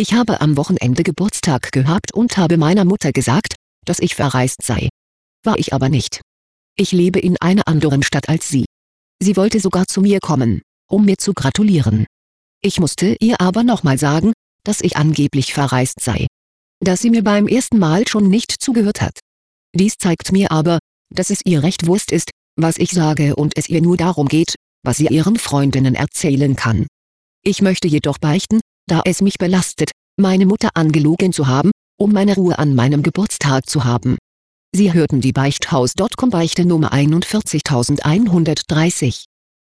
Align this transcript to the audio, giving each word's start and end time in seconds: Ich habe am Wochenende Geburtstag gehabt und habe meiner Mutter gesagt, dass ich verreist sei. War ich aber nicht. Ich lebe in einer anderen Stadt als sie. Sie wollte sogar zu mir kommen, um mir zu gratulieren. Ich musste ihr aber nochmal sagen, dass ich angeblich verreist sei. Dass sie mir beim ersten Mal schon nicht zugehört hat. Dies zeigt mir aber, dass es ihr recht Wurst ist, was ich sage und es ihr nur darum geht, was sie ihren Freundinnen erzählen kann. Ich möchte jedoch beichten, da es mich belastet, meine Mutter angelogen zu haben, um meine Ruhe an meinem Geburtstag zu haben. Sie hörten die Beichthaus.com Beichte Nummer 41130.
Ich 0.00 0.12
habe 0.12 0.40
am 0.40 0.56
Wochenende 0.56 1.02
Geburtstag 1.02 1.72
gehabt 1.72 2.14
und 2.14 2.36
habe 2.36 2.56
meiner 2.56 2.84
Mutter 2.84 3.10
gesagt, 3.10 3.56
dass 3.84 3.98
ich 3.98 4.14
verreist 4.14 4.62
sei. 4.62 4.90
War 5.44 5.58
ich 5.58 5.72
aber 5.72 5.88
nicht. 5.88 6.20
Ich 6.76 6.92
lebe 6.92 7.18
in 7.18 7.36
einer 7.40 7.66
anderen 7.66 8.04
Stadt 8.04 8.28
als 8.28 8.48
sie. 8.48 8.64
Sie 9.20 9.36
wollte 9.36 9.58
sogar 9.58 9.88
zu 9.88 10.00
mir 10.00 10.20
kommen, 10.20 10.62
um 10.88 11.04
mir 11.04 11.18
zu 11.18 11.34
gratulieren. 11.34 12.06
Ich 12.62 12.78
musste 12.78 13.16
ihr 13.18 13.40
aber 13.40 13.64
nochmal 13.64 13.98
sagen, 13.98 14.34
dass 14.62 14.82
ich 14.82 14.96
angeblich 14.96 15.52
verreist 15.52 16.00
sei. 16.00 16.28
Dass 16.78 17.00
sie 17.00 17.10
mir 17.10 17.24
beim 17.24 17.48
ersten 17.48 17.80
Mal 17.80 18.06
schon 18.06 18.28
nicht 18.28 18.52
zugehört 18.52 19.00
hat. 19.00 19.18
Dies 19.74 19.94
zeigt 19.98 20.30
mir 20.30 20.52
aber, 20.52 20.78
dass 21.12 21.30
es 21.30 21.40
ihr 21.44 21.64
recht 21.64 21.88
Wurst 21.88 22.12
ist, 22.12 22.30
was 22.54 22.78
ich 22.78 22.92
sage 22.92 23.34
und 23.34 23.56
es 23.56 23.68
ihr 23.68 23.82
nur 23.82 23.96
darum 23.96 24.28
geht, 24.28 24.54
was 24.84 24.98
sie 24.98 25.08
ihren 25.08 25.40
Freundinnen 25.40 25.96
erzählen 25.96 26.54
kann. 26.54 26.86
Ich 27.42 27.62
möchte 27.62 27.88
jedoch 27.88 28.18
beichten, 28.18 28.60
da 28.88 29.02
es 29.04 29.22
mich 29.22 29.38
belastet, 29.38 29.92
meine 30.18 30.46
Mutter 30.46 30.70
angelogen 30.74 31.32
zu 31.32 31.46
haben, 31.46 31.70
um 31.98 32.12
meine 32.12 32.34
Ruhe 32.34 32.58
an 32.58 32.74
meinem 32.74 33.04
Geburtstag 33.04 33.68
zu 33.68 33.84
haben. 33.84 34.16
Sie 34.74 34.92
hörten 34.92 35.20
die 35.20 35.32
Beichthaus.com 35.32 36.30
Beichte 36.30 36.64
Nummer 36.64 36.92
41130. 36.92 39.26